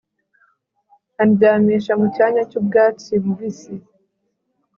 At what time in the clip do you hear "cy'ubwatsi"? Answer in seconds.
2.49-3.11